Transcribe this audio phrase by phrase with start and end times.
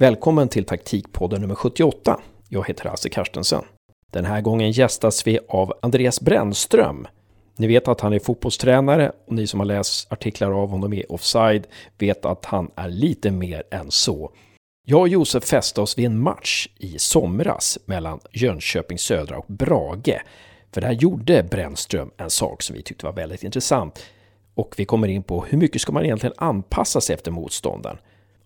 [0.00, 2.20] Välkommen till taktikpodden nummer 78.
[2.48, 3.64] Jag heter Hasse Karstensen.
[4.12, 7.06] Den här gången gästas vi av Andreas Brännström.
[7.56, 11.04] Ni vet att han är fotbollstränare och ni som har läst artiklar av honom i
[11.08, 11.66] Offside
[11.98, 14.32] vet att han är lite mer än så.
[14.86, 20.22] Jag och Josef fäste oss vid en match i somras mellan Jönköping Södra och Brage.
[20.72, 24.04] För där gjorde Brännström en sak som vi tyckte var väldigt intressant.
[24.54, 27.98] Och vi kommer in på hur mycket ska man egentligen anpassa sig efter motståndaren?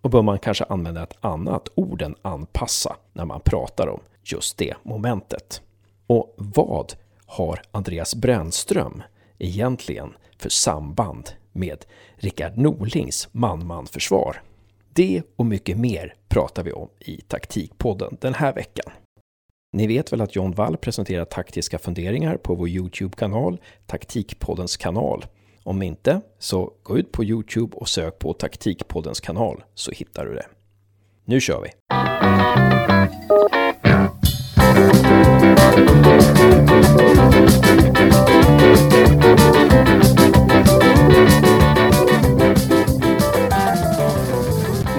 [0.03, 4.59] Och bör man kanske använda ett annat ord än anpassa när man pratar om just
[4.59, 5.63] det momentet?
[6.07, 6.95] Och vad
[7.27, 9.03] har Andreas Brännström
[9.39, 11.85] egentligen för samband med
[12.17, 14.43] Rickard Norlings man-man-försvar?
[14.95, 18.93] Det och mycket mer pratar vi om i Taktikpodden den här veckan.
[19.73, 25.25] Ni vet väl att John Wall presenterar taktiska funderingar på vår Youtube-kanal, Taktikpoddens kanal.
[25.65, 30.35] Om inte, så gå ut på Youtube och sök på Taktikpoddens kanal så hittar du
[30.35, 30.47] det.
[31.25, 31.71] Nu kör vi!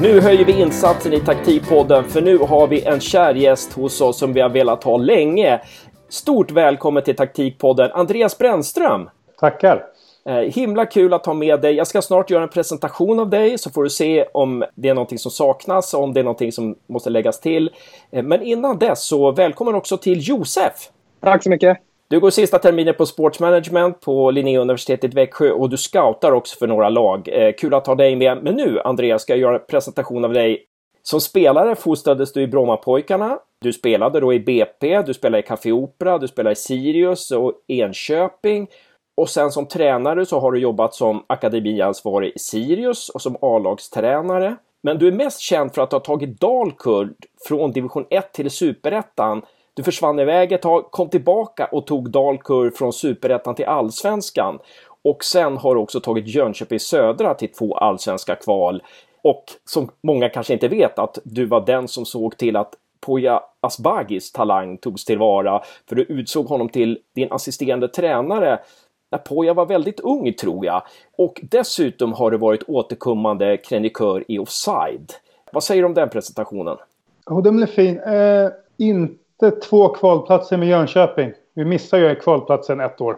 [0.02, 4.18] Nu höjer vi insatsen i taktikpodden för nu har vi en kär gäst hos oss
[4.18, 5.62] som vi har velat ha länge.
[6.10, 9.10] Stort välkommen till taktikpodden Andreas Brännström!
[9.40, 9.93] Tackar!
[10.26, 11.74] Eh, himla kul att ha med dig.
[11.74, 14.94] Jag ska snart göra en presentation av dig så får du se om det är
[14.94, 17.72] någonting som saknas och om det är någonting som måste läggas till.
[18.12, 20.74] Eh, men innan dess så välkommen också till Josef!
[21.20, 21.78] Tack så mycket!
[22.08, 26.90] Du går sista terminen på Sportsmanagement på Linnéuniversitetet Växjö och du scoutar också för några
[26.90, 27.30] lag.
[27.32, 28.44] Eh, kul att ha dig med.
[28.44, 30.66] Men nu, Andreas, ska jag göra en presentation av dig.
[31.02, 33.40] Som spelare fostrades du i Brommapojkarna.
[33.62, 37.54] Du spelade då i BP, du spelade i Café Opera, du spelade i Sirius och
[37.68, 38.68] Enköping.
[39.16, 44.56] Och sen som tränare så har du jobbat som akademiansvarig i Sirius och som A-lagstränare.
[44.82, 47.16] Men du är mest känd för att ha tagit Dalkurd
[47.48, 49.42] från division 1 till superettan
[49.76, 54.60] du försvann iväg ett tag, kom tillbaka och tog Dalkurd från superettan till allsvenskan.
[55.04, 58.84] Och sen har du också tagit Jönköping Södra till två allsvenska kval.
[59.22, 63.42] Och som många kanske inte vet att du var den som såg till att Poya
[63.62, 65.62] Asbagis talang togs tillvara.
[65.90, 68.60] För du utsåg honom till din assisterande tränare
[69.14, 70.82] när Poya var väldigt ung tror jag.
[71.18, 75.14] Och dessutom har du varit återkommande krönikör i Offside.
[75.52, 76.78] Vad säger du om den presentationen?
[77.26, 78.00] Oh, den blev fin.
[78.00, 81.34] Eh, inte två kvalplatser med Jönköping.
[81.54, 83.18] Vi missade ju kvalplatsen ett år.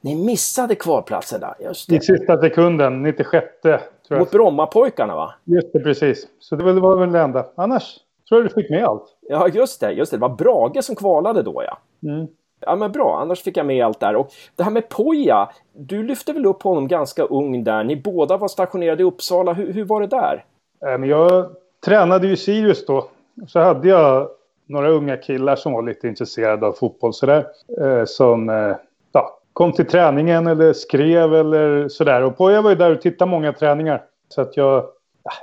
[0.00, 1.96] Ni missade kvalplatsen där, just det.
[1.96, 3.46] I sista sekunden, 96.
[3.62, 4.18] Tror jag.
[4.18, 5.34] Mot Brommapojkarna va?
[5.44, 6.26] Just det, precis.
[6.38, 7.46] Så det var väl det enda.
[7.54, 7.98] Annars
[8.28, 9.16] tror jag du fick med allt.
[9.20, 9.92] Ja, just det.
[9.92, 10.16] Just det.
[10.16, 11.78] det var Brage som kvalade då ja.
[12.10, 12.26] Mm.
[12.66, 14.16] Ja men bra, annars fick jag med allt där.
[14.16, 17.84] Och det här med Poja, du lyfte väl upp honom ganska ung där.
[17.84, 19.52] Ni båda var stationerade i Uppsala.
[19.52, 20.44] Hur, hur var det där?
[20.86, 21.50] Eh, jag
[21.84, 23.08] tränade ju Sirius då.
[23.48, 24.28] Så hade jag
[24.66, 27.46] några unga killar som var lite intresserade av fotboll sådär.
[27.80, 28.76] Eh, som eh,
[29.12, 32.22] ja, kom till träningen eller skrev eller sådär.
[32.22, 34.02] Och Poja var ju där och tittade många träningar.
[34.28, 34.84] Så att jag,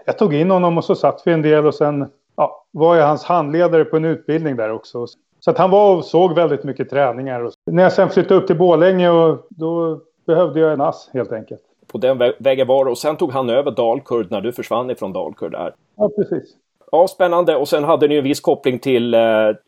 [0.05, 3.07] jag tog in honom och så satt vi en del och sen ja, var jag
[3.07, 5.05] hans handledare på en utbildning där också.
[5.39, 7.51] Så att han var och såg väldigt mycket träningar.
[7.71, 11.61] När jag sen flyttade upp till Bålänge och då behövde jag en ass helt enkelt.
[11.87, 14.89] På den vä vägen var det och sen tog han över Dalkurd när du försvann
[14.89, 15.73] ifrån Dalkurd där.
[15.95, 16.55] Ja, precis
[16.91, 17.55] ja, spännande.
[17.55, 19.21] Och sen hade ni en viss koppling till eh,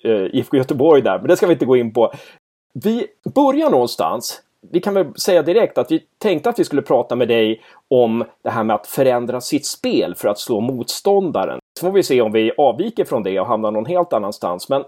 [0.03, 2.11] eh IFK Göteborg där, men det ska vi inte gå in på.
[2.73, 4.41] Vi börjar någonstans.
[4.71, 8.25] Vi kan väl säga direkt att vi tänkte att vi skulle prata med dig om
[8.41, 11.59] det här med att förändra sitt spel för att slå motståndaren.
[11.79, 14.69] Så får vi se om vi avviker från det och hamnar någon helt annanstans.
[14.69, 14.83] Men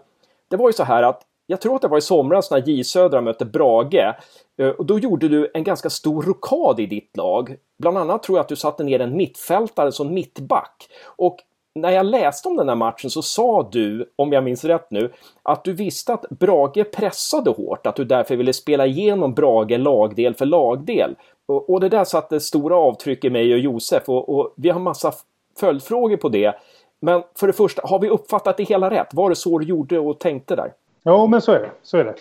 [0.53, 2.83] det var ju så här att jag tror att det var i somras när J
[2.83, 4.15] Södra mötte Brage.
[4.57, 7.55] Eh, och då gjorde du en ganska stor rokad i ditt lag.
[7.79, 10.89] Bland annat tror jag att du satte ner en mittfältare som mittback.
[11.05, 11.37] Och
[11.75, 15.13] när jag läste om den här matchen så sa du, om jag minns rätt nu,
[15.43, 20.33] att du visste att Brage pressade hårt, att du därför ville spela igenom Brage lagdel
[20.33, 21.15] för lagdel.
[21.45, 24.79] Och, och det där satte stora avtryck i mig och Josef och, och vi har
[24.79, 25.13] massa
[25.59, 26.55] följdfrågor på det.
[27.03, 29.07] Men för det första, har vi uppfattat det hela rätt?
[29.13, 30.73] Var det så du gjorde och tänkte där?
[31.03, 31.71] Ja, men så är det.
[31.81, 32.15] Så är det.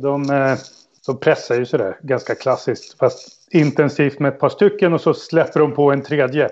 [0.00, 0.58] De, eh,
[1.06, 5.60] de pressar ju sådär ganska klassiskt, fast intensivt med ett par stycken och så släpper
[5.60, 6.48] de på en tredje.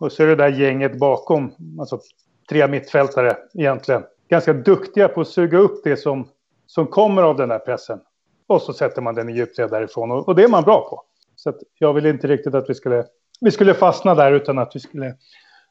[0.00, 2.00] Och så är det där gänget bakom, alltså
[2.48, 6.28] tre mittfältare egentligen, ganska duktiga på att suga upp det som,
[6.66, 8.00] som kommer av den där pressen.
[8.46, 11.02] Och så sätter man den i djupled därifrån och, och det är man bra på.
[11.36, 13.04] Så jag vill inte riktigt att vi skulle,
[13.40, 15.14] vi skulle fastna där utan att vi skulle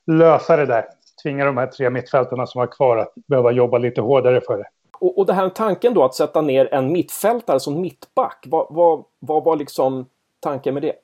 [0.07, 0.85] lösa det där.
[1.23, 4.65] Tvinga de här tre mittfältarna som var kvar att behöva jobba lite hårdare för det.
[4.99, 9.03] Och, och det här tanken då att sätta ner en mittfältare som mittback, vad, vad,
[9.19, 10.05] vad var liksom
[10.39, 10.95] tanken med det?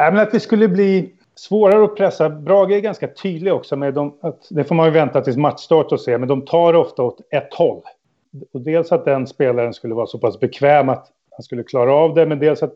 [0.00, 2.30] Äh, men att vi skulle bli svårare att pressa.
[2.30, 5.92] Brage är ganska tydlig också med dem, att det får man ju vänta tills matchstart
[5.92, 7.82] och se, men de tar ofta åt ett håll.
[8.52, 12.14] Och dels att den spelaren skulle vara så pass bekväm att han skulle klara av
[12.14, 12.74] det, men dels att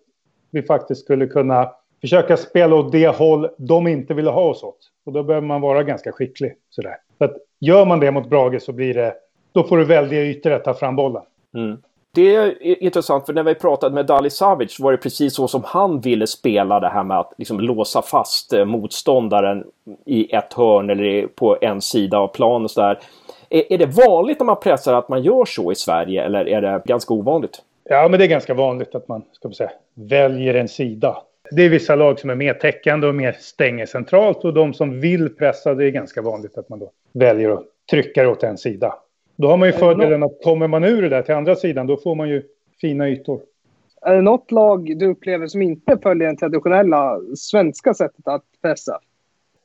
[0.50, 4.79] vi faktiskt skulle kunna försöka spela åt det håll de inte ville ha oss åt.
[5.06, 6.55] Och då behöver man vara ganska skicklig.
[6.70, 6.97] Sådär.
[7.19, 9.14] Så att gör man det mot Brage så blir det,
[9.52, 11.23] då får du väldiga ytor att ta fram bollen.
[11.55, 11.79] Mm.
[12.14, 15.62] Det är intressant, för när vi pratade med Dali Savic var det precis så som
[15.64, 19.64] han ville spela det här med att liksom låsa fast eh, motståndaren
[20.06, 22.99] i ett hörn eller på en sida av planen och sådär.
[23.49, 26.62] Är, är det vanligt när man pressar att man gör så i Sverige eller är
[26.62, 27.62] det ganska ovanligt?
[27.85, 31.23] Ja, men det är ganska vanligt att man ska säga, väljer en sida.
[31.50, 35.00] Det är vissa lag som är mer täckande och mer stänger centralt och de som
[35.00, 38.58] vill pressa, det är ganska vanligt att man då väljer att trycka det åt en
[38.58, 38.94] sida.
[39.37, 41.96] Då har man ju fördelen att kommer man ur det där till andra sidan, då
[41.96, 42.42] får man ju
[42.81, 43.40] fina ytor.
[44.02, 49.00] Är det något lag du upplever som inte följer det traditionella svenska sättet att pressa?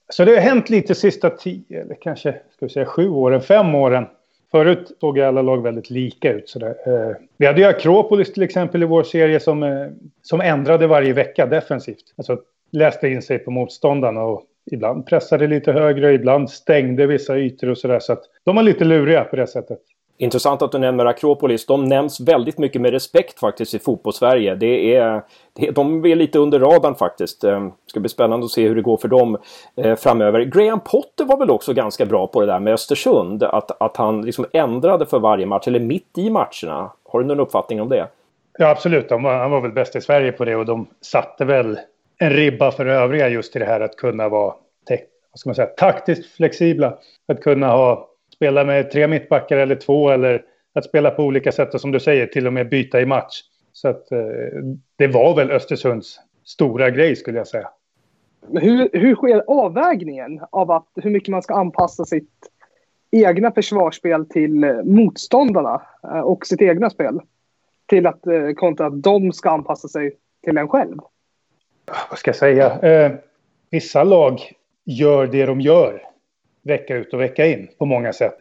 [0.09, 3.75] Så det har hänt lite sista tio, eller kanske ska vi säga sju åren, fem
[3.75, 4.05] åren.
[4.51, 6.49] Förut såg alla lag väldigt lika ut.
[6.49, 6.75] Sådär.
[6.85, 9.87] Eh, vi hade ju Akropolis till exempel i vår serie som, eh,
[10.21, 12.13] som ändrade varje vecka defensivt.
[12.17, 12.39] Alltså
[12.71, 17.77] läste in sig på motståndarna och ibland pressade lite högre, ibland stängde vissa ytor och
[17.77, 17.99] sådär.
[17.99, 19.79] Så att de var lite luriga på det sättet.
[20.17, 21.65] Intressant att du nämner Akropolis.
[21.65, 24.55] De nämns väldigt mycket med respekt faktiskt i fotbollssverige.
[24.55, 25.21] Det är,
[25.53, 27.43] det, de är lite under radarn faktiskt.
[27.43, 29.37] Eh, det ska bli spännande att se hur det går för dem
[29.75, 30.41] eh, framöver.
[30.41, 33.43] Graham Potter var väl också ganska bra på det där med Östersund.
[33.43, 36.91] Att, att han liksom ändrade för varje match, eller mitt i matcherna.
[37.09, 38.07] Har du någon uppfattning om det?
[38.57, 39.11] Ja, absolut.
[39.11, 41.79] Var, han var väl bäst i Sverige på det och de satte väl
[42.17, 44.53] en ribba för övriga just i det här att kunna vara
[45.35, 46.97] vad ska man säga, taktiskt flexibla.
[47.27, 50.41] Att kunna ha spela med tre mittbackar eller två eller
[50.73, 53.41] att spela på olika sätt och som du säger till och med byta i match.
[53.73, 54.17] Så att eh,
[54.95, 57.69] det var väl Östersunds stora grej skulle jag säga.
[58.51, 62.31] Hur, hur sker avvägningen av att, hur mycket man ska anpassa sitt
[63.11, 67.19] egna försvarsspel till eh, motståndarna eh, och sitt egna spel?
[67.87, 68.21] Till att
[68.55, 70.97] kontra att de ska anpassa sig till en själv?
[72.09, 72.79] Vad ska jag säga?
[72.79, 73.11] Eh,
[73.69, 74.39] vissa lag
[74.85, 76.01] gör det de gör
[76.65, 78.37] vecka ut och vecka in på många sätt.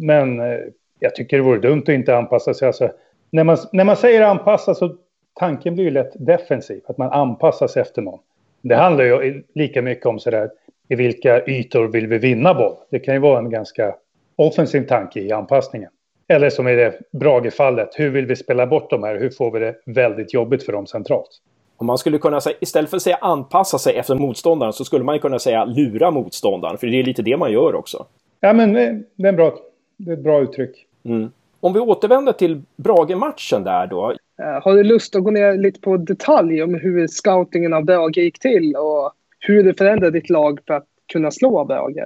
[0.00, 0.58] Men eh,
[0.98, 2.66] jag tycker det vore dumt att inte anpassa sig.
[2.66, 2.90] Alltså,
[3.30, 4.96] när, man, när man säger anpassa så
[5.34, 8.20] tanken blir ju lätt defensiv, att man anpassar sig efter någon.
[8.62, 10.50] Det handlar ju lika mycket om sådär,
[10.88, 12.76] i vilka ytor vill vi vinna boll?
[12.90, 13.94] Det kan ju vara en ganska
[14.36, 15.90] offensiv tanke i anpassningen.
[16.28, 19.18] Eller som i det Brage-fallet, hur vill vi spela bort de här?
[19.18, 21.30] Hur får vi det väldigt jobbigt för dem centralt?
[21.76, 25.04] Om man skulle kunna säga, istället för att säga anpassa sig efter motståndaren så skulle
[25.04, 26.78] man kunna säga lura motståndaren.
[26.78, 28.06] För det är lite det man gör också.
[28.40, 29.54] Ja, men eh, det är, bra,
[29.96, 30.86] det är ett bra uttryck.
[31.04, 31.30] Mm.
[31.60, 34.10] Om vi återvänder till Brage-matchen där då.
[34.10, 38.16] Uh, har du lust att gå ner lite på detalj om hur scoutingen av Brage
[38.18, 42.04] gick till och hur du förändrade ditt lag för att kunna slå Brage?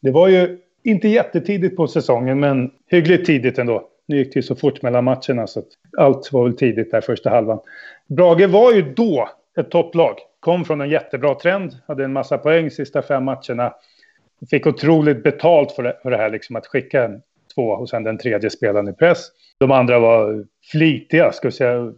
[0.00, 3.88] Det var ju inte jättetidigt på säsongen, men hyggligt tidigt ändå.
[4.06, 5.68] Nu gick det ju så fort mellan matcherna så att
[5.98, 7.58] allt var väl tidigt där första halvan.
[8.06, 10.16] Brage var ju då ett topplag.
[10.40, 13.74] Kom från en jättebra trend, hade en massa poäng sista fem matcherna.
[14.50, 17.22] Fick otroligt betalt för det, för det här, liksom att skicka en
[17.54, 19.26] två och sen den tredje spelaren i press.
[19.58, 21.92] De andra var flitiga, ska vi säga,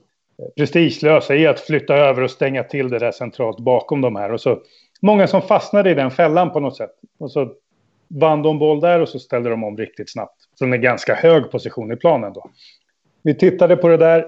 [0.57, 4.33] prestigelösa i att flytta över och stänga till det där centralt bakom de här.
[4.33, 4.59] Och så
[5.03, 6.91] många som fastnade i den fällan på något sätt.
[7.19, 7.53] Och så
[8.09, 10.35] vann de boll där och så ställde de om riktigt snabbt.
[10.59, 12.51] Från en ganska hög position i planen då.
[13.23, 14.19] Vi tittade på det där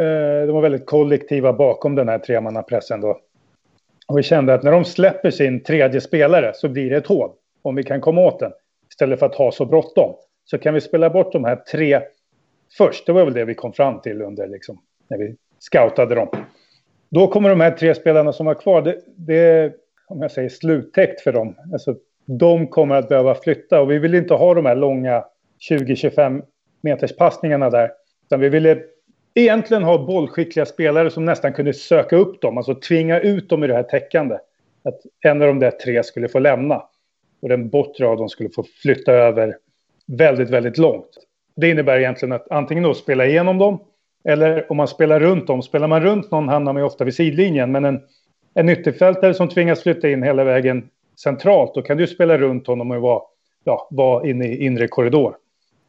[0.00, 3.20] eh, de var väldigt kollektiva bakom den här tremannapressen då.
[4.06, 7.30] Och vi kände att när de släpper sin tredje spelare så blir det ett hål.
[7.62, 8.52] Om vi kan komma åt den.
[8.90, 10.14] Istället för att ha så bråttom.
[10.44, 12.00] Så kan vi spela bort de här tre
[12.78, 13.06] först.
[13.06, 16.28] Det var väl det vi kom fram till under liksom, när vi scoutade dem.
[17.08, 18.82] Då kommer de här tre spelarna som var kvar.
[18.82, 19.72] Det, det
[20.08, 21.54] om jag säger sluttäckt för dem.
[21.72, 21.96] Alltså,
[22.26, 25.24] de kommer att behöva flytta och vi vill inte ha de här långa
[25.70, 26.42] 20-25
[26.80, 27.90] meters passningarna där.
[28.26, 28.78] Utan vi ville
[29.34, 33.66] egentligen ha bollskickliga spelare som nästan kunde söka upp dem, alltså tvinga ut dem i
[33.66, 34.34] det här täckande.
[34.84, 36.82] Att en av de där tre skulle få lämna
[37.42, 39.56] och den bortre av dem skulle få flytta över
[40.06, 41.08] väldigt, väldigt långt.
[41.56, 43.78] Det innebär egentligen att antingen då spela igenom dem
[44.28, 45.62] eller om man spelar runt dem.
[45.62, 48.00] Spelar man runt någon hamnar man ju ofta vid sidlinjen, men en,
[48.54, 52.90] en ytterfältare som tvingas flytta in hela vägen centralt, då kan du spela runt honom
[52.90, 53.22] och vara,
[53.64, 55.36] ja, vara inne i inre korridor.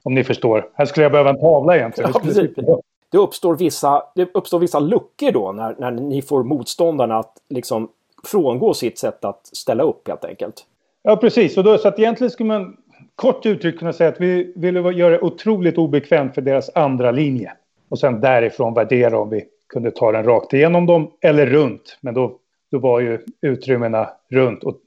[0.03, 0.69] Om ni förstår.
[0.73, 2.11] Här skulle jag behöva en tavla egentligen.
[2.55, 2.81] Ja,
[3.11, 7.89] det uppstår vissa, det uppstår vissa luckor då när, när ni får motståndarna att liksom
[8.23, 10.65] frångå sitt sätt att ställa upp helt enkelt.
[11.03, 11.57] Ja, precis.
[11.57, 12.77] Och då, så att egentligen skulle man
[13.15, 17.53] kort uttryckt kunna säga att vi ville göra det otroligt obekvämt för deras andra linje.
[17.89, 21.97] Och sen därifrån värdera om vi kunde ta den rakt igenom dem eller runt.
[22.01, 22.37] Men då
[22.71, 24.63] då var ju utrymmena runt.
[24.63, 24.77] Och,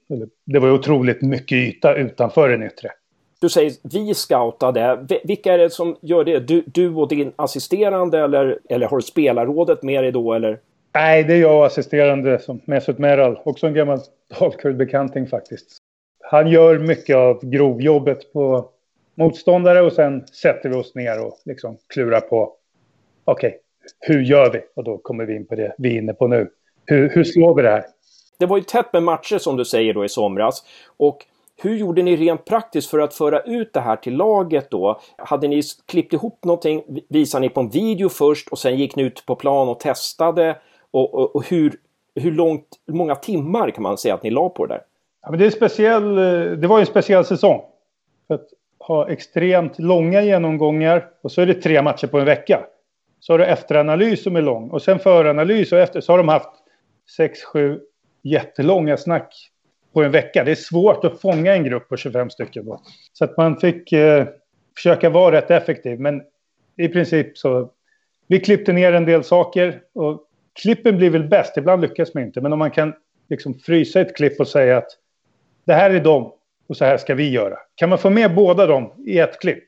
[0.45, 2.91] det var otroligt mycket yta utanför den yttre.
[3.41, 5.07] Du säger vi scoutade.
[5.25, 6.39] Vilka är det som gör det?
[6.39, 10.33] Du, du och din assisterande eller, eller har du spelarrådet med dig då?
[10.33, 10.59] Eller?
[10.95, 13.39] Nej, det är jag och assisterande som Mesut Meral.
[13.45, 13.99] Också en gammal
[14.39, 15.77] Dalkurd-bekanting faktiskt.
[16.21, 18.71] Han gör mycket av grovjobbet på
[19.15, 22.53] motståndare och sen sätter vi oss ner och liksom klurar på
[23.25, 23.59] okej, okay,
[24.01, 24.61] hur gör vi?
[24.75, 26.51] Och då kommer vi in på det vi är inne på nu.
[26.87, 27.85] Hur, hur slår vi det här?
[28.39, 30.65] Det var ju tätt med matcher som du säger då i somras.
[30.97, 31.27] Och
[31.63, 35.01] hur gjorde ni rent praktiskt för att föra ut det här till laget då?
[35.17, 36.83] Hade ni klippt ihop någonting?
[37.09, 40.57] Visade ni på en video först och sen gick ni ut på plan och testade?
[40.91, 41.73] Och, och, och hur,
[42.15, 44.83] hur, långt, hur många timmar kan man säga att ni la på det där?
[45.23, 46.15] Ja, men det, är speciell,
[46.61, 47.61] det var ju en speciell säsong.
[48.29, 52.61] För att ha extremt långa genomgångar och så är det tre matcher på en vecka.
[53.21, 56.29] Så har du efteranalys som är lång och sen föranalys och efter så har de
[56.29, 56.49] haft
[57.17, 57.81] sex, sju
[58.23, 59.51] jättelånga snack
[59.93, 60.45] på en vecka.
[60.45, 62.81] Det är svårt att fånga en grupp på 25 stycken då.
[63.13, 64.27] Så att man fick eh,
[64.77, 66.01] försöka vara rätt effektiv.
[66.01, 66.23] Men
[66.77, 67.71] i princip så...
[68.27, 70.27] Vi klippte ner en del saker och
[70.63, 71.57] klippen blir väl bäst.
[71.57, 72.41] Ibland lyckas man inte.
[72.41, 72.95] Men om man kan
[73.29, 74.91] liksom frysa ett klipp och säga att
[75.65, 76.33] det här är dem
[76.69, 77.59] och så här ska vi göra.
[77.75, 79.65] Kan man få med båda dem i ett klipp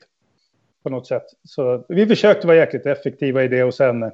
[0.83, 1.23] på något sätt.
[1.43, 4.11] Så vi försökte vara jäkligt effektiva i det och sen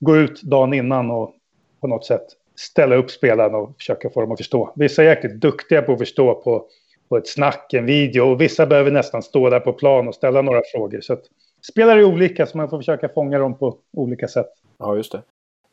[0.00, 1.34] gå ut dagen innan och
[1.80, 4.72] på något sätt ställa upp spelarna och försöka få dem att förstå.
[4.76, 6.66] Vissa är jäkligt duktiga på att förstå på,
[7.08, 10.42] på ett snack, en video och vissa behöver nästan stå där på plan och ställa
[10.42, 11.00] några frågor.
[11.00, 11.22] Så att,
[11.70, 14.48] spelare är olika så man får försöka fånga dem på olika sätt.
[14.78, 15.22] Ja, just det.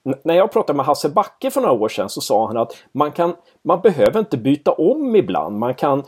[0.05, 2.77] N när jag pratade med Hasse Backe för några år sedan så sa han att
[2.91, 5.57] man, kan, man behöver inte byta om ibland.
[5.57, 6.03] Man kan,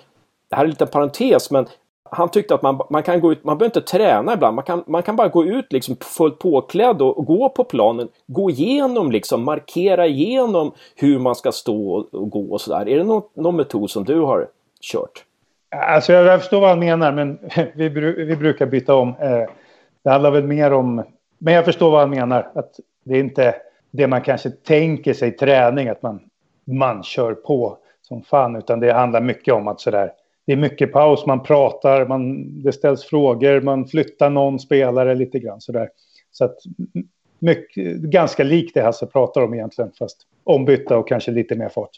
[0.49, 1.67] det här är en liten parentes, men
[2.13, 4.83] han tyckte att man, man kan gå ut, man behöver inte träna ibland, man kan,
[4.87, 9.11] man kan bara gå ut liksom fullt påklädd och, och gå på planen, gå igenom
[9.11, 12.89] liksom, markera igenom hur man ska stå och, och gå och sådär.
[12.89, 14.47] Är det någon, någon metod som du har
[14.81, 15.25] kört?
[15.69, 17.39] Alltså jag förstår vad han menar, men
[17.75, 19.09] vi, vi brukar byta om.
[19.09, 19.49] Eh,
[20.03, 21.03] det handlar väl mer om,
[21.37, 23.55] men jag förstår vad han menar, att det är inte
[23.91, 26.19] det man kanske tänker sig träning, att man,
[26.65, 30.11] man kör på som fan, utan det handlar mycket om att sådär
[30.45, 35.39] det är mycket paus, man pratar, man, det ställs frågor, man flyttar någon spelare lite
[35.39, 35.89] grann sådär.
[36.31, 36.57] Så att
[37.39, 41.91] mycket, ganska likt det Hasse pratar om egentligen, fast ombytta och kanske lite mer fart.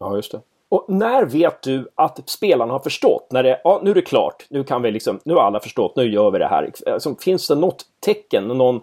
[0.00, 0.40] Ja, just det.
[0.68, 3.26] Och när vet du att spelarna har förstått?
[3.30, 5.96] När det, ja, nu är det klart, nu kan vi liksom, nu har alla förstått,
[5.96, 6.72] nu gör vi det här.
[6.86, 8.80] Alltså, finns det något tecken, någon,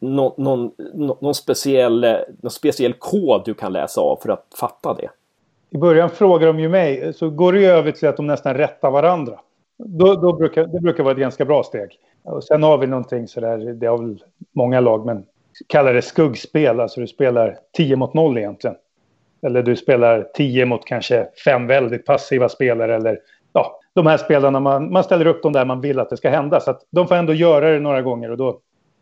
[0.00, 0.70] någon, någon,
[1.20, 2.00] någon, speciell,
[2.42, 5.08] någon speciell kod du kan läsa av för att fatta det?
[5.70, 8.54] I början frågar de ju mig, så går det ju över till att de nästan
[8.54, 9.40] rättar varandra.
[9.78, 11.98] Då, då brukar, det brukar vara ett ganska bra steg.
[12.22, 15.24] Och sen har vi någonting sådär, det har väl många lag, men
[15.66, 18.76] kallar det skuggspel, alltså du spelar 10 mot 0 egentligen.
[19.42, 23.18] Eller du spelar 10 mot kanske fem väldigt passiva spelare eller
[23.52, 26.30] ja, de här spelarna, man, man ställer upp dem där man vill att det ska
[26.30, 26.60] hända.
[26.60, 28.60] Så att de får ändå göra det några gånger och då,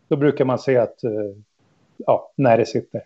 [0.08, 1.10] då brukar man se att, eh,
[1.96, 3.02] ja, när det sitter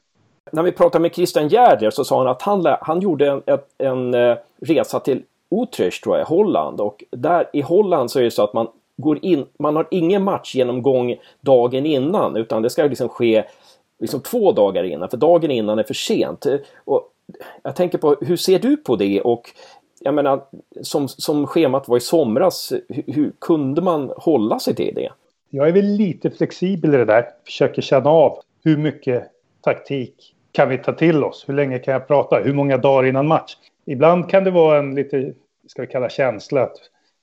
[0.51, 3.43] när vi pratade med Christian Gärder så sa han att han, han gjorde en,
[3.79, 6.81] en, en resa till Utrecht, tror jag, Holland.
[6.81, 10.23] Och där i Holland så är det så att man går in, man har ingen
[10.23, 13.45] matchgenomgång dagen innan utan det ska liksom ske
[13.99, 16.47] liksom två dagar innan, för dagen innan är för sent.
[16.85, 17.09] Och
[17.63, 19.21] jag tänker på, hur ser du på det?
[19.21, 19.51] Och
[20.01, 20.43] jag menar,
[20.83, 25.09] som, som schemat var i somras, hur, hur kunde man hålla sig till det?
[25.51, 27.27] Jag är väl lite flexibel i det där.
[27.45, 29.32] Försöker känna av hur mycket
[29.63, 31.45] taktik kan vi ta till oss?
[31.49, 32.37] Hur länge kan jag prata?
[32.37, 33.57] Hur många dagar innan match?
[33.87, 35.35] Ibland kan det vara en lite,
[35.69, 36.77] ska vi kalla känsla, att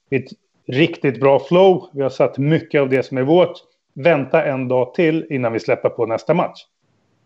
[0.10, 0.30] ett
[0.68, 1.90] riktigt bra flow.
[1.94, 3.58] Vi har satt mycket av det som är vårt.
[3.94, 6.66] Vänta en dag till innan vi släpper på nästa match.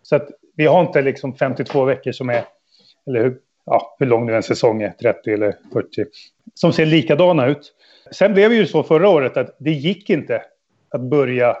[0.02, 2.44] Så att vi har inte liksom 52 veckor som är,
[3.06, 6.04] eller hur, ja, hur lång nu en säsong är, 30 eller 40,
[6.54, 7.74] som ser likadana ut.
[8.10, 10.42] Sen blev det ju så förra året att det gick inte
[10.88, 11.56] att börja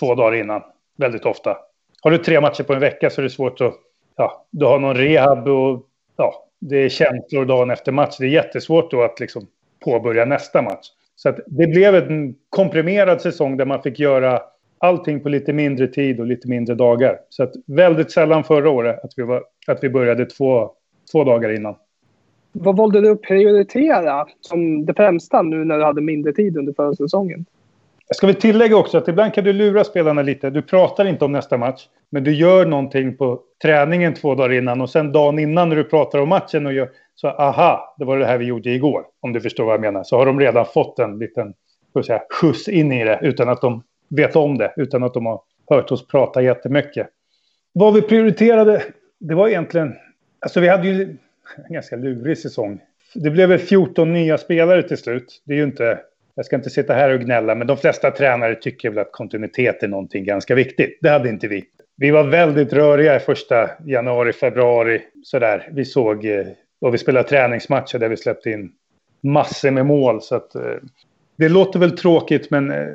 [0.00, 0.62] två dagar innan,
[0.96, 1.56] väldigt ofta
[2.02, 3.74] har du tre matcher på en vecka så är det svårt att...
[4.16, 5.86] Ja, du har någon rehab och
[6.16, 8.16] ja, det är känslor dagen efter match.
[8.18, 9.46] Det är jättesvårt då att liksom
[9.84, 10.86] påbörja nästa match.
[11.16, 14.40] Så det blev en komprimerad säsong där man fick göra
[14.78, 17.18] allting på lite mindre tid och lite mindre dagar.
[17.28, 20.70] Så att väldigt sällan förra året att vi, var, att vi började två,
[21.12, 21.74] två dagar innan.
[22.52, 26.72] Vad valde du att prioritera som det främsta nu när du hade mindre tid under
[26.72, 27.46] förra säsongen?
[28.08, 30.50] Jag ska väl tillägga också att ibland kan du lura spelarna lite.
[30.50, 34.80] Du pratar inte om nästa match, men du gör någonting på träningen två dagar innan
[34.80, 38.18] och sen dagen innan när du pratar om matchen och gör så aha, det var
[38.18, 40.04] det här vi gjorde igår, om du förstår vad jag menar.
[40.04, 41.54] Så har de redan fått en liten
[41.92, 45.26] så säga, skjuts in i det utan att de vet om det, utan att de
[45.26, 47.08] har hört oss prata jättemycket.
[47.72, 48.82] Vad vi prioriterade,
[49.20, 49.94] det var egentligen
[50.40, 51.02] Alltså vi hade ju
[51.68, 52.80] en ganska lurig säsong.
[53.14, 55.42] Det blev väl 14 nya spelare till slut.
[55.44, 55.98] Det är ju inte...
[56.38, 59.82] Jag ska inte sitta här och gnälla, men de flesta tränare tycker väl att kontinuitet
[59.82, 60.98] är någonting ganska viktigt.
[61.00, 61.64] Det hade inte vi.
[61.96, 65.02] Vi var väldigt röriga i första januari, februari.
[65.22, 65.68] Sådär.
[65.72, 66.24] Vi såg...
[66.24, 66.46] Eh,
[66.80, 68.72] och vi spelade träningsmatcher där vi släppte in
[69.22, 70.22] massor med mål.
[70.22, 70.62] Så att, eh,
[71.36, 72.86] det låter väl tråkigt, men eh,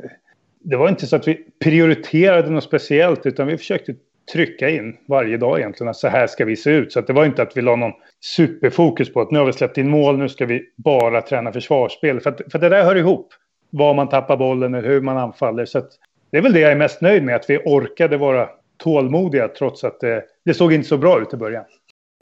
[0.59, 3.95] det var inte så att vi prioriterade något speciellt, utan vi försökte
[4.31, 6.93] trycka in varje dag egentligen att så här ska vi se ut.
[6.93, 9.53] Så att det var inte att vi la någon superfokus på att nu har vi
[9.53, 12.19] släppt in mål, nu ska vi bara träna försvarsspel.
[12.19, 13.33] För, att, för det där hör ihop.
[13.69, 15.65] Var man tappar bollen eller hur man anfaller.
[15.65, 15.89] Så att
[16.31, 19.83] det är väl det jag är mest nöjd med, att vi orkade vara tålmodiga trots
[19.83, 21.63] att det, det såg inte så bra ut i början.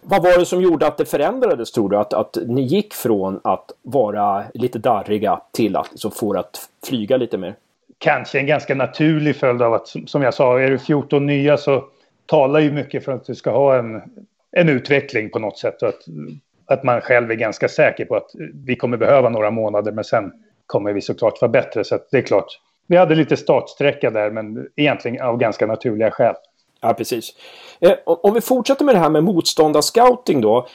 [0.04, 1.98] Vad var det som gjorde att det förändrades tror du?
[1.98, 6.70] Att, att ni gick från att vara lite darriga till att liksom få det att
[6.86, 7.56] flyga lite mer?
[8.02, 11.86] Kanske en ganska naturlig följd av att, som jag sa, är det 14 nya så
[12.26, 14.02] talar ju mycket för att du ska ha en,
[14.52, 15.82] en utveckling på något sätt.
[15.82, 16.02] Och att,
[16.66, 18.32] att man själv är ganska säker på att
[18.66, 20.32] vi kommer behöva några månader, men sen
[20.66, 21.84] kommer vi såklart vara bättre.
[21.84, 26.12] Så att det är klart, vi hade lite startsträcka där, men egentligen av ganska naturliga
[26.12, 26.36] skäl.
[26.82, 27.30] Ja, precis.
[27.80, 30.68] Eh, om vi fortsätter med det här med motståndarscouting då.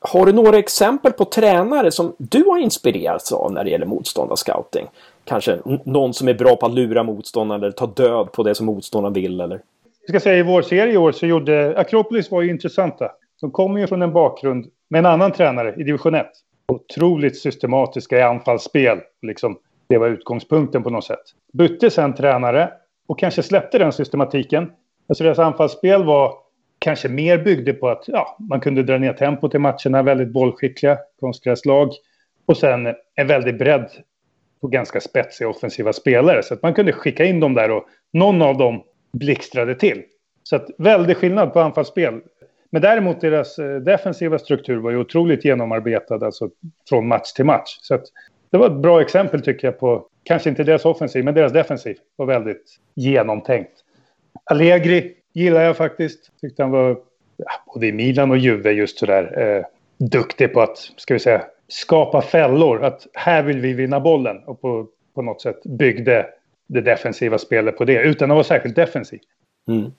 [0.00, 4.86] Har du några exempel på tränare som du har inspirerats av när det gäller motståndarscouting?
[5.26, 8.66] Kanske någon som är bra på att lura motståndaren eller ta död på det som
[8.66, 9.60] motståndaren vill eller?
[10.06, 13.12] Jag ska säga i vår serie i år så gjorde Akropolis var ju intressanta.
[13.40, 16.26] De kommer ju från en bakgrund med en annan tränare i division 1.
[16.72, 18.98] Otroligt systematiska i anfallsspel.
[19.22, 21.24] Liksom, det var utgångspunkten på något sätt.
[21.52, 22.72] Bytte sen tränare
[23.06, 24.72] och kanske släppte den systematiken.
[25.08, 26.34] Alltså deras anfallsspel var
[26.78, 30.98] kanske mer byggde på att ja, man kunde dra ner tempot i matcherna, väldigt bollskickliga,
[31.20, 31.92] konstgräslag.
[32.46, 33.90] Och sen en väldig bredd
[34.66, 36.42] ganska spetsiga offensiva spelare.
[36.42, 38.82] Så att man kunde skicka in dem där och någon av dem
[39.12, 40.02] blixtrade till.
[40.42, 42.20] Så att väldig skillnad på anfallsspel.
[42.70, 46.50] Men däremot deras eh, defensiva struktur var ju otroligt genomarbetad, alltså
[46.88, 47.78] från match till match.
[47.80, 48.04] Så att
[48.50, 51.96] det var ett bra exempel tycker jag på, kanske inte deras offensiv, men deras defensiv
[52.16, 53.72] var väldigt genomtänkt.
[54.44, 56.30] Allegri gillar jag faktiskt.
[56.40, 56.88] Tyckte han var,
[57.36, 59.64] ja, både i Milan och Juve, just sådär eh,
[59.98, 62.84] duktig på att, ska vi säga, skapa fällor.
[62.84, 64.42] Att här vill vi vinna bollen.
[64.46, 66.26] Och på, på något sätt byggde
[66.66, 69.20] det defensiva spelet på det, utan att vara särskilt defensiv.
[69.68, 69.92] Mm.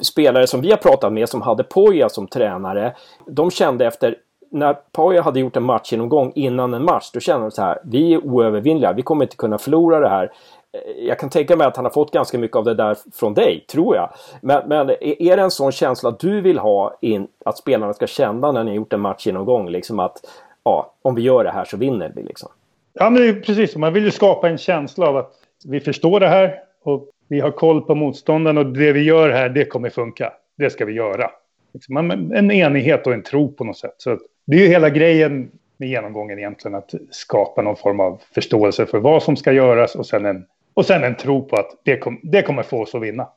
[0.00, 2.94] Spelare som vi har pratat med som hade Poja som tränare,
[3.26, 4.16] de kände efter
[4.50, 8.14] när Poja hade gjort en matchgenomgång innan en match, då kände de så här, vi
[8.14, 10.32] är oövervinnliga, vi kommer inte kunna förlora det här.
[10.72, 13.34] Eh, jag kan tänka mig att han har fått ganska mycket av det där från
[13.34, 14.10] dig, tror jag.
[14.40, 18.52] Men, men är det en sån känsla du vill ha in, att spelarna ska känna
[18.52, 20.16] när ni har gjort en matchgenomgång, liksom att
[20.64, 22.48] ja, om vi gör det här så vinner vi liksom?
[22.92, 23.76] Ja, men det är precis.
[23.76, 25.32] Man vill ju skapa en känsla av att
[25.64, 29.48] vi förstår det här och vi har koll på motståndaren och det vi gör här,
[29.48, 30.32] det kommer funka.
[30.58, 31.30] Det ska vi göra.
[31.72, 33.94] Liksom en enighet och en tro på något sätt.
[33.98, 38.86] Så det är ju hela grejen med genomgången egentligen, att skapa någon form av förståelse
[38.86, 41.98] för vad som ska göras och sen en, och sen en tro på att det,
[41.98, 43.28] kom, det kommer få oss att vinna.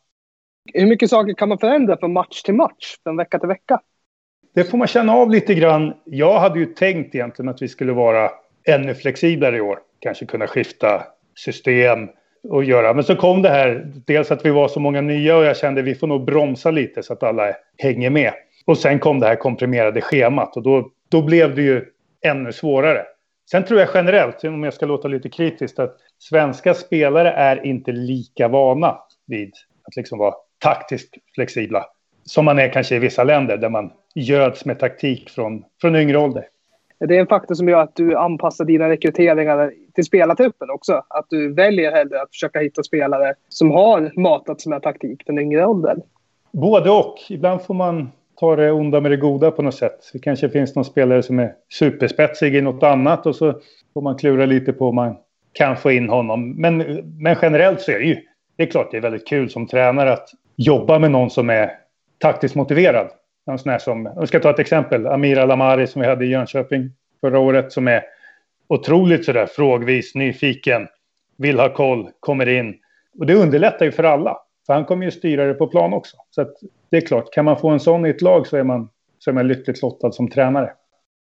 [0.73, 3.81] Hur mycket saker kan man förändra från match till match, från vecka till vecka?
[4.57, 5.93] Det får man känna av lite grann.
[6.05, 8.31] Jag hade ju tänkt egentligen att vi skulle vara
[8.67, 9.79] ännu flexiblare i år.
[9.99, 11.03] Kanske kunna skifta
[11.35, 12.09] system
[12.49, 12.93] och göra.
[12.93, 15.81] Men så kom det här, dels att vi var så många nya och jag kände
[15.81, 18.33] att vi får nog bromsa lite så att alla hänger med.
[18.65, 21.85] Och sen kom det här komprimerade schemat och då, då blev det ju
[22.25, 23.05] ännu svårare.
[23.51, 27.91] Sen tror jag generellt, om jag ska låta lite kritiskt, att svenska spelare är inte
[27.91, 29.53] lika vana vid
[29.87, 31.85] att liksom vara taktiskt flexibla
[32.27, 36.17] som man är kanske i vissa länder där man göds med taktik från, från yngre
[36.17, 36.47] ålder.
[36.99, 41.03] Det är en faktor som gör att du anpassar dina rekryteringar till spelartruppen också.
[41.07, 45.65] Att du väljer hellre att försöka hitta spelare som har matats med taktik från yngre
[45.65, 45.97] ålder.
[46.51, 47.15] Både och.
[47.29, 50.09] Ibland får man ta det onda med det goda på något sätt.
[50.13, 53.53] Det kanske finns någon spelare som är superspetsig i något annat och så
[53.93, 55.15] får man klura lite på om man
[55.53, 56.51] kan få in honom.
[56.51, 56.77] Men,
[57.21, 58.17] men generellt så är det ju,
[58.55, 61.71] det är klart det är väldigt kul som tränare att jobba med någon som är
[62.17, 63.07] taktiskt motiverad.
[63.47, 66.29] En sån här som, jag ska ta ett exempel, Amira Lamari som vi hade i
[66.29, 68.03] Jönköping förra året som är
[68.67, 70.87] otroligt sådär frågvis, nyfiken,
[71.37, 72.75] vill ha koll, kommer in.
[73.19, 74.37] Och det underlättar ju för alla.
[74.65, 76.17] För han kommer ju styra det på plan också.
[76.31, 76.53] Så att
[76.89, 79.29] det är klart, kan man få en sån i ett lag så är man, så
[79.29, 80.71] är man lyckligt lottad som tränare.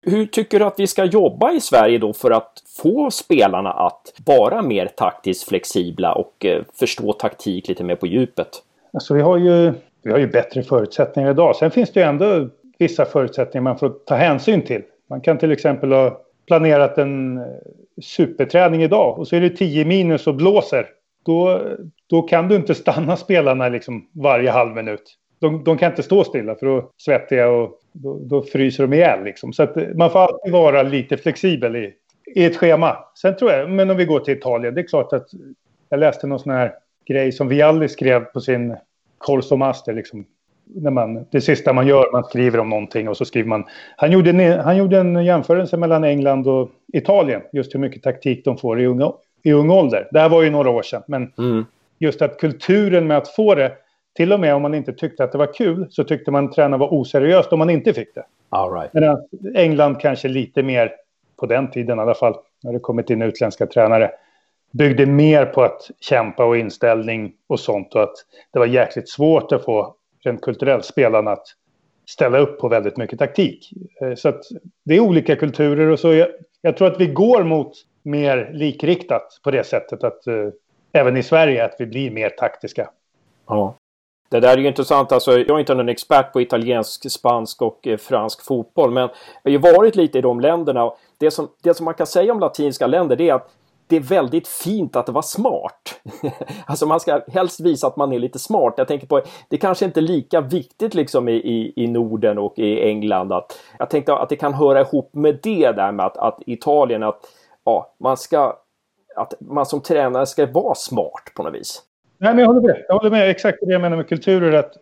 [0.03, 2.53] Hur tycker du att vi ska jobba i Sverige då för att
[2.83, 8.49] få spelarna att vara mer taktiskt flexibla och eh, förstå taktik lite mer på djupet?
[8.93, 9.75] Alltså vi har ju
[10.07, 11.57] vi har ju bättre förutsättningar idag.
[11.57, 14.83] Sen finns det ju ändå vissa förutsättningar man får ta hänsyn till.
[15.11, 17.45] Man kan till exempel ha planerat en eh,
[18.03, 20.87] superträning idag och så är det 10 minus och blåser.
[21.25, 21.61] Då,
[22.07, 25.03] då kan du inte stanna spelarna liksom varje halv minut.
[25.39, 29.25] De, de kan inte stå stilla för då svettiga och då, då fryser de ihjäl.
[29.25, 29.53] Liksom.
[29.53, 31.93] Så att eh, man får alltid vara lite flexibel i,
[32.35, 32.97] i ett schema.
[33.15, 35.27] Sen tror jag, men om vi går till Italien, det är klart att
[35.89, 36.73] jag läste någon sån här
[37.07, 38.77] grej som Vialli skrev på sin
[39.57, 39.93] Master.
[39.93, 40.25] Liksom,
[40.65, 43.65] när man, det sista man gör, man skriver om någonting och så skriver man.
[43.97, 47.43] Han gjorde en, han gjorde en jämförelse mellan England och Italien.
[47.53, 50.09] Just hur mycket taktik de får i ung, i ung ålder.
[50.11, 51.03] Det här var ju några år sedan.
[51.07, 51.65] Men mm.
[51.99, 53.73] just att kulturen med att få det.
[54.17, 56.77] Till och med om man inte tyckte att det var kul så tyckte man träna
[56.77, 58.25] var oseriöst om man inte fick det.
[58.49, 58.95] All right.
[58.95, 59.19] Medan
[59.55, 60.93] England kanske lite mer,
[61.41, 64.11] på den tiden i alla fall, när det kommit in utländska tränare
[64.71, 67.95] byggde mer på att kämpa och inställning och sånt.
[67.95, 68.15] Och att
[68.53, 71.47] det var jäkligt svårt att få rent kulturellt spelarna att
[72.07, 73.73] ställa upp på väldigt mycket taktik.
[74.01, 74.43] Eh, så att
[74.85, 76.13] det är olika kulturer och så.
[76.13, 76.29] Jag,
[76.63, 80.49] jag tror att vi går mot mer likriktat på det sättet att eh,
[80.93, 82.91] även i Sverige att vi blir mer taktiska.
[83.47, 83.77] Ja.
[84.29, 85.13] Det där är ju intressant.
[85.13, 88.91] Alltså, jag är inte någon expert på italiensk, spansk och eh, fransk fotboll.
[88.91, 89.09] Men
[89.43, 90.93] jag har ju varit lite i de länderna.
[91.19, 93.51] Det som, det som man kan säga om latinska länder det är att
[93.89, 96.01] det är väldigt fint att vara smart.
[96.67, 98.75] alltså man ska helst visa att man är lite smart.
[98.77, 102.59] Jag tänker på, det kanske inte är lika viktigt liksom i, i, i Norden och
[102.59, 103.33] i England.
[103.33, 107.03] Att, jag tänkte att det kan höra ihop med det där med att, att Italien,
[107.03, 107.21] att
[107.65, 108.57] ja, man ska
[109.17, 111.83] att man som tränare ska vara smart på något vis.
[112.19, 112.85] Nej, men jag håller med.
[112.89, 113.31] Jag håller med.
[113.31, 114.53] Exakt det jag menar med kulturer.
[114.53, 114.73] Att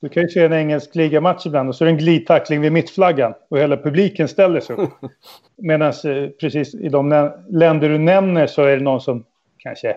[0.00, 2.72] du kan ju se en engelsk ligamatch ibland och så är det en glidtackling vid
[2.72, 4.90] mittflaggan och hela publiken ställer sig upp.
[5.56, 9.24] Medan eh, precis i de länder du nämner så är det någon som
[9.58, 9.96] kanske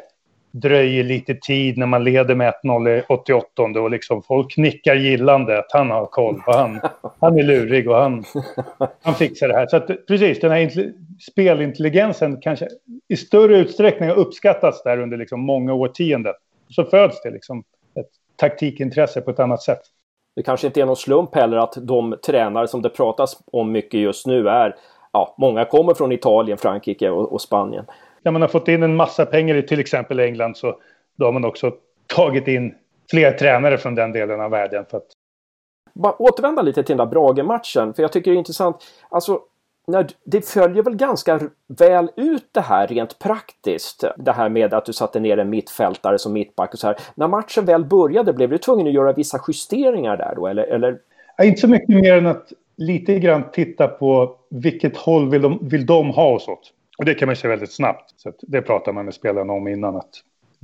[0.52, 5.60] dröjer lite tid när man leder med 1-0 i 88 och liksom folk nickar gillande
[5.60, 6.82] att han har koll och han,
[7.20, 8.24] han är lurig och han,
[9.02, 9.68] han fixar det här.
[9.68, 10.94] Så att, precis, den här
[11.32, 12.68] spelintelligensen kanske
[13.08, 16.34] i större utsträckning har uppskattats där under liksom många årtionden.
[16.70, 17.64] Så föds det liksom
[18.44, 19.82] taktikintresse på ett annat sätt.
[20.36, 24.00] Det kanske inte är någon slump heller att de tränare som det pratas om mycket
[24.00, 24.76] just nu är,
[25.12, 27.86] ja, många kommer från Italien, Frankrike och, och Spanien.
[28.22, 30.78] När man har fått in en massa pengar i till exempel England så
[31.16, 31.72] då har man också
[32.08, 32.76] tagit in
[33.10, 34.86] fler tränare från den delen av världen.
[34.90, 35.08] För att...
[35.94, 38.78] Bara återvända lite till den där Brage-matchen, för jag tycker det är intressant.
[39.10, 39.40] Alltså,
[39.88, 44.04] nej, det följer väl ganska väl ut det här rent praktiskt.
[44.18, 46.98] Det här med att du satte ner en mittfältare som mittback och så här.
[47.16, 50.48] När matchen väl började, blev du tvungen att göra vissa justeringar där då?
[50.48, 51.00] Eller, eller?
[51.38, 55.60] Ja, inte så mycket mer än att lite grann titta på vilket håll vill de,
[55.62, 56.72] vill de ha oss åt.
[56.98, 58.14] Och det kan man se väldigt snabbt.
[58.18, 59.96] Så det pratar man med spelarna om innan.
[59.96, 60.10] Att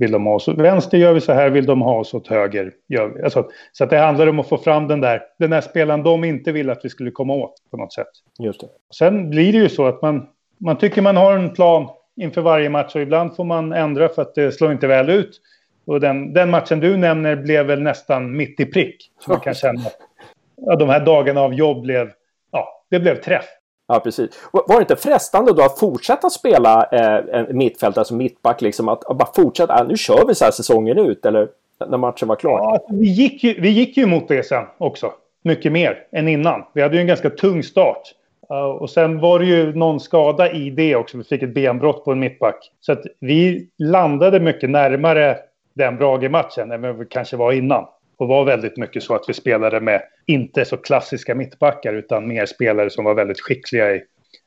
[0.00, 2.28] vill de ha oss åt vänster gör vi så här, vill de ha oss åt
[2.28, 3.22] höger gör vi.
[3.22, 6.24] Alltså, så att det handlar om att få fram den där, den där spelaren de
[6.24, 8.06] inte vill att vi skulle komma åt på något sätt.
[8.38, 8.66] Just det.
[8.94, 10.26] Sen blir det ju så att man,
[10.58, 14.22] man tycker man har en plan inför varje match och ibland får man ändra för
[14.22, 15.40] att det slår inte väl ut.
[15.86, 19.10] Och den, den matchen du nämner blev väl nästan mitt i prick.
[19.18, 19.96] Så man kan känna att
[20.56, 22.10] ja, de här dagarna av jobb blev,
[22.52, 23.46] ja, det blev träff.
[23.92, 24.30] Ja, precis.
[24.52, 28.60] Var det inte frestande då att fortsätta spela eh, mittfält, alltså mittback?
[28.60, 31.48] Liksom att, att, bara fortsätta, äh, nu kör vi så här säsongen ut, eller
[31.88, 32.58] när matchen var klar?
[32.58, 35.12] Ja, alltså, vi, gick ju, vi gick ju mot det sen också.
[35.42, 36.64] Mycket mer än innan.
[36.72, 38.02] Vi hade ju en ganska tung start.
[38.50, 41.18] Uh, och sen var det ju någon skada i det också.
[41.18, 42.70] Vi fick ett benbrott på en mittback.
[42.80, 45.36] Så att vi landade mycket närmare
[45.74, 47.86] den Brage-matchen än vad vi kanske var innan.
[48.20, 52.46] Och var väldigt mycket så att vi spelade med inte så klassiska mittbackar utan mer
[52.46, 54.02] spelare som var väldigt skickliga i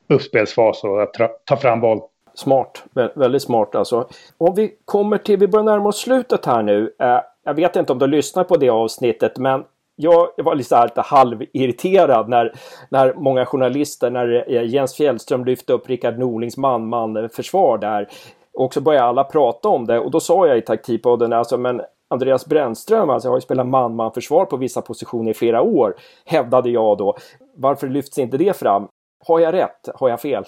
[0.08, 2.00] uppspelsfas och att ta fram boll.
[2.34, 4.08] Smart, Vä väldigt smart alltså.
[4.38, 6.94] Om vi kommer till, vi börjar närma oss slutet här nu.
[6.98, 9.64] Eh, jag vet inte om du lyssnar på det avsnittet men
[9.96, 12.52] jag, var lite, här, lite halvirriterad när,
[12.88, 18.08] när många journalister, när eh, Jens Fjällström lyfte upp Rickard Norlings man-man-försvar där.
[18.52, 21.80] Och så började alla prata om det och då sa jag i taktikpodden alltså men
[22.08, 26.98] Andreas Brännström alltså, har ju spelat man-man-försvar på vissa positioner i flera år, hävdade jag
[26.98, 27.16] då.
[27.54, 28.88] Varför lyfts inte det fram?
[29.26, 29.88] Har jag rätt?
[29.94, 30.44] Har jag fel?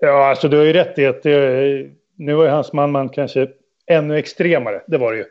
[0.00, 3.48] Ja, alltså du har ju rätt i att det, nu var ju hans man-man kanske
[3.86, 5.24] ännu extremare, det var det ju.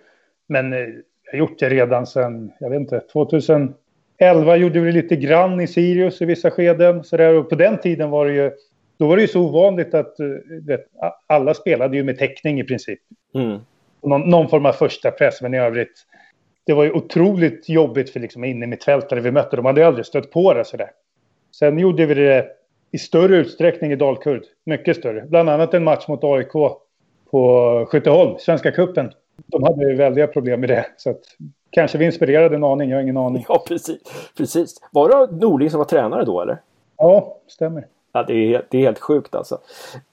[0.47, 3.75] Men eh, jag har gjort det redan sedan, jag vet inte, 2011
[4.57, 7.03] gjorde vi lite grann i Sirius i vissa skeden.
[7.03, 8.51] Så där, och på den tiden var det ju,
[8.97, 10.27] då var det ju så ovanligt att eh,
[10.67, 10.85] vet,
[11.27, 12.99] alla spelade ju med täckning i princip.
[13.35, 13.59] Mm
[14.05, 16.05] någon, någon form av första press, men i övrigt.
[16.65, 19.55] Det var ju otroligt jobbigt för liksom inne mittfältare vi mötte.
[19.55, 20.91] De hade aldrig stött på det sådär.
[21.51, 22.47] Sen gjorde vi det
[22.91, 24.43] i större utsträckning i Dalkurd.
[24.63, 25.21] Mycket större.
[25.21, 26.51] Bland annat en match mot AIK
[27.31, 29.11] på Skytteholm, Svenska Kuppen.
[29.45, 30.85] De hade ju väldiga problem med det.
[30.97, 31.21] Så att,
[31.69, 33.45] kanske vi inspirerade en aning, jag har ingen aning.
[33.47, 34.01] Ja, precis.
[34.37, 34.75] precis.
[34.91, 36.61] Var det Norling som var tränare då, eller?
[36.97, 37.87] Ja, stämmer.
[38.15, 39.57] Ja, det, är, det är helt sjukt alltså.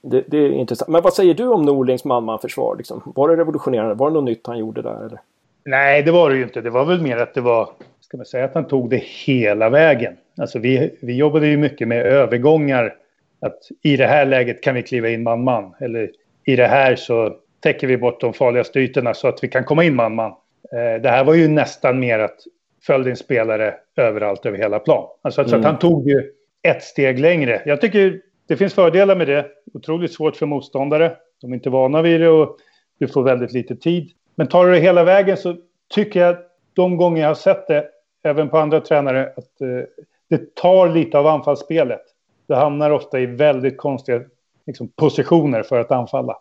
[0.01, 0.89] Det, det är intressant.
[0.89, 2.75] Men vad säger du om Norlings man-man-försvar?
[2.75, 3.11] Liksom?
[3.15, 3.95] Var det revolutionerande?
[3.95, 5.05] Var det något nytt han gjorde där?
[5.05, 5.19] Eller?
[5.65, 6.61] Nej, det var det ju inte.
[6.61, 7.69] Det var väl mer att det var,
[8.01, 10.13] ska man säga att han tog det hela vägen.
[10.37, 12.95] Alltså vi, vi jobbade ju mycket med övergångar.
[13.41, 15.75] Att i det här läget kan vi kliva in man-man.
[15.79, 16.11] Eller
[16.45, 19.83] i det här så täcker vi bort de farligaste ytorna så att vi kan komma
[19.83, 20.31] in man-man.
[20.71, 22.37] Eh, det här var ju nästan mer att
[22.85, 25.07] följa in spelare överallt över hela plan.
[25.21, 25.49] Alltså mm.
[25.49, 25.71] så att mm.
[25.71, 26.31] han tog ju
[26.63, 27.61] ett steg längre.
[27.65, 29.47] Jag tycker det finns fördelar med det.
[29.73, 31.15] Otroligt svårt för motståndare.
[31.41, 32.57] De är inte vana vid det och
[32.99, 34.11] du får väldigt lite tid.
[34.35, 35.55] Men tar du det hela vägen så
[35.89, 36.37] tycker jag
[36.73, 37.87] de gånger jag har sett det,
[38.23, 39.67] även på andra tränare, att eh,
[40.29, 42.01] det tar lite av anfallsspelet.
[42.47, 44.21] Det hamnar ofta i väldigt konstiga
[44.65, 46.37] liksom, positioner för att anfalla.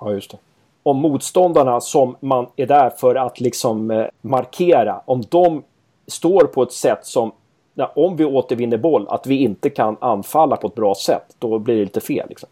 [0.00, 0.38] Ja, just det.
[0.82, 5.62] Om motståndarna som man är där för att liksom eh, markera, om de
[6.06, 7.32] står på ett sätt som
[7.74, 11.58] ja, om vi återvinner boll, att vi inte kan anfalla på ett bra sätt, då
[11.58, 12.28] blir det lite fel.
[12.28, 12.48] Liksom.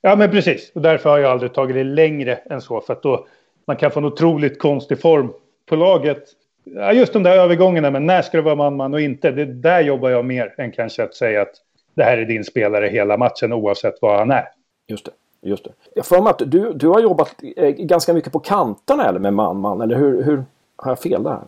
[0.00, 0.72] Ja, men precis.
[0.74, 2.80] Och därför har jag aldrig tagit det längre än så.
[2.80, 3.26] För att då
[3.66, 5.32] man kan få en otroligt konstig form
[5.66, 6.24] på laget.
[6.64, 9.30] Ja, just de där övergångarna, men när ska det vara man-man och inte?
[9.30, 11.54] Det där jobbar jag mer än kanske att säga att
[11.94, 14.48] det här är din spelare hela matchen oavsett vad han är.
[14.88, 15.12] Just det.
[15.48, 15.70] Just det.
[15.94, 19.80] Jag får att du, du har jobbat eh, ganska mycket på kanterna eller med man-man,
[19.80, 20.44] eller hur, hur
[20.76, 21.40] har jag fel där?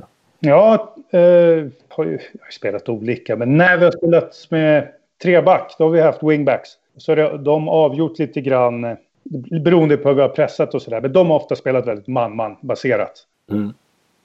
[0.44, 4.88] Ja, eh, har ju, jag har spelat olika, men när vi har spelat med
[5.22, 6.70] treback, då har vi haft wingbacks.
[6.96, 8.96] Så har de avgjort lite grann, eh,
[9.60, 11.00] beroende på hur vi har pressat och sådär.
[11.00, 13.12] Men de har ofta spelat väldigt man-man baserat.
[13.50, 13.74] Mm.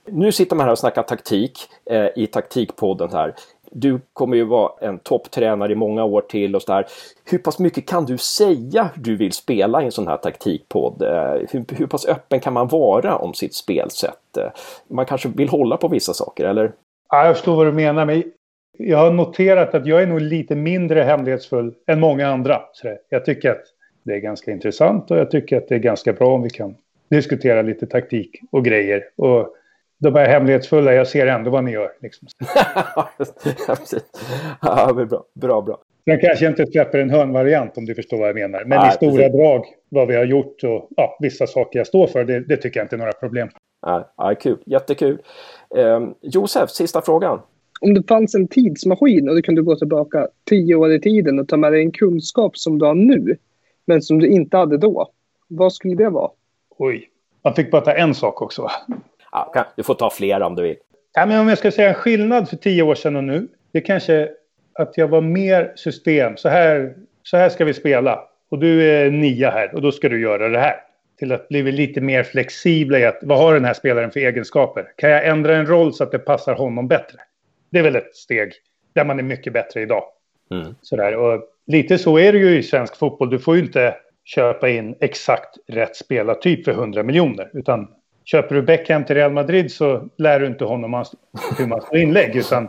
[0.05, 3.33] Nu sitter man här och snackar taktik eh, i taktikpodden här.
[3.71, 6.85] Du kommer ju vara en topptränare i många år till och så där.
[7.25, 11.01] Hur pass mycket kan du säga hur du vill spela i en sån här taktikpodd?
[11.01, 14.37] Eh, hur, hur pass öppen kan man vara om sitt spelsätt?
[14.37, 14.51] Eh,
[14.87, 16.71] man kanske vill hålla på vissa saker, eller?
[17.09, 18.05] Ja, jag förstår vad du menar.
[18.05, 18.23] Men
[18.77, 22.61] jag har noterat att jag är nog lite mindre hemlighetsfull än många andra.
[22.73, 23.63] Så jag tycker att
[24.03, 26.75] det är ganska intressant och jag tycker att det är ganska bra om vi kan
[27.09, 29.03] diskutera lite taktik och grejer.
[29.15, 29.55] Och
[29.99, 31.91] de är hemlighetsfulla, jag ser ändå vad ni gör.
[32.01, 32.27] Liksom.
[34.61, 35.79] ja, bra, bra, bra.
[36.05, 38.65] Sen kanske jag inte släpper en hörnvariant om du förstår vad jag menar.
[38.65, 39.33] Men Nej, i stora precis.
[39.33, 42.79] drag, vad vi har gjort och ja, vissa saker jag står för, det, det tycker
[42.79, 43.49] jag inte är några problem.
[43.81, 45.17] Ja, kul, jättekul.
[45.75, 47.39] Eh, Josef, sista frågan.
[47.81, 51.47] Om det fanns en tidsmaskin och du kunde gå tillbaka tio år i tiden och
[51.47, 53.37] ta med dig en kunskap som du har nu,
[53.85, 55.09] men som du inte hade då.
[55.47, 56.31] Vad skulle det vara?
[56.77, 57.09] Oj,
[57.43, 58.69] man fick bara ta en sak också
[59.31, 60.77] Ja, du får ta flera om du vill.
[61.13, 63.47] Ja, men om jag ska säga en skillnad för tio år sedan och nu.
[63.71, 64.29] Det kanske
[64.73, 66.37] att jag var mer system.
[66.37, 68.19] Så här, så här ska vi spela.
[68.49, 70.75] Och du är nia här och då ska du göra det här.
[71.19, 74.91] Till att bli lite mer flexibla i att vad har den här spelaren för egenskaper?
[74.95, 77.17] Kan jag ändra en roll så att det passar honom bättre?
[77.71, 78.53] Det är väl ett steg
[78.95, 80.03] där man är mycket bättre idag.
[80.51, 80.75] Mm.
[80.81, 81.15] Sådär.
[81.15, 83.29] Och lite så är det ju i svensk fotboll.
[83.29, 87.49] Du får ju inte köpa in exakt rätt spelartyp för 100 miljoner.
[87.53, 87.87] Utan
[88.31, 91.05] köper du Beckham till Real Madrid så lär du inte honom
[91.57, 92.35] hur man slår inlägg.
[92.35, 92.67] Utan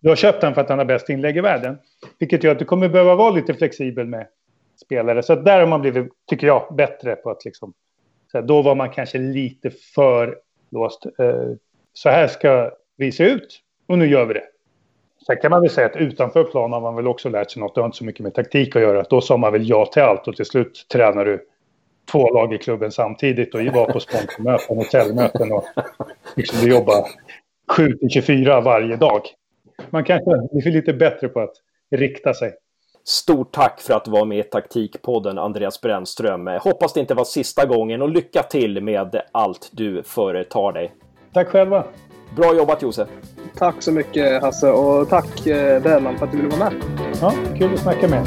[0.00, 1.78] du har köpt honom för att han har bäst inlägg i världen.
[2.18, 4.26] Vilket gör att du kommer behöva vara lite flexibel med
[4.84, 5.22] spelare.
[5.22, 7.72] Så där har man blivit, tycker jag, bättre på att liksom...
[8.32, 10.38] Så här, då var man kanske lite för
[10.70, 11.06] låst.
[11.18, 11.50] Eh,
[11.92, 14.44] så här ska vi se ut och nu gör vi det.
[15.26, 17.74] Sen kan man väl säga att utanför plan har man väl också lärt sig något.
[17.74, 19.02] Det har inte så mycket med taktik att göra.
[19.10, 21.46] Då sa man väl ja till allt och till slut tränar du
[22.10, 25.64] två lag i klubben samtidigt och var på sponsormöten, hotellmöten och
[26.36, 27.06] liksom jobba
[27.76, 29.22] 7 till 24 varje dag.
[29.90, 31.54] Man kanske blir lite bättre på att
[31.90, 32.52] rikta sig.
[33.04, 36.46] Stort tack för att du var med i Taktikpodden, Andreas Brännström.
[36.46, 40.92] Hoppas det inte var sista gången och lycka till med allt du företar dig.
[41.32, 41.84] Tack själva.
[42.36, 43.08] Bra jobbat Josef.
[43.58, 46.82] Tack så mycket Hasse och tack eh, Bellman för att du ville vara med.
[47.20, 48.26] Ja, kul att snacka med